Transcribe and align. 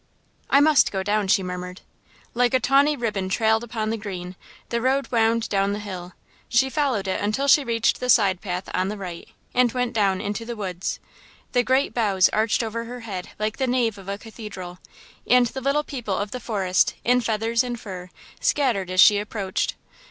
"I 0.49 0.61
must 0.61 0.91
go 0.91 1.03
down," 1.03 1.27
she 1.27 1.43
murmured. 1.43 1.81
Like 2.33 2.55
a 2.55 2.59
tawny 2.59 2.95
ribbon 2.97 3.29
trailed 3.29 3.63
upon 3.63 3.91
the 3.91 3.97
green, 3.97 4.35
the 4.69 4.81
road 4.81 5.07
wound 5.11 5.47
down 5.47 5.73
the 5.73 5.79
hill. 5.79 6.13
She 6.49 6.71
followed 6.71 7.07
it 7.07 7.21
until 7.21 7.47
she 7.47 7.63
reached 7.63 7.99
the 7.99 8.09
side 8.09 8.41
path 8.41 8.67
on 8.73 8.87
the 8.87 8.97
right, 8.97 9.29
and 9.53 9.71
went 9.73 9.93
down 9.93 10.19
into 10.19 10.43
the 10.43 10.55
woods. 10.55 10.99
The 11.51 11.61
great 11.61 11.93
boughs 11.93 12.29
arched 12.29 12.63
over 12.63 12.85
her 12.85 13.01
head 13.01 13.29
like 13.37 13.57
the 13.57 13.67
nave 13.67 13.99
of 13.99 14.09
a 14.09 14.17
cathedral, 14.17 14.79
and 15.27 15.45
the 15.45 15.61
Little 15.61 15.83
People 15.83 16.17
of 16.17 16.31
the 16.31 16.39
Forest, 16.39 16.95
in 17.05 17.21
feathers 17.21 17.63
and 17.63 17.79
fur, 17.79 18.09
scattered 18.39 18.89
as 18.89 18.99
she 19.01 19.19
approached. 19.19 19.75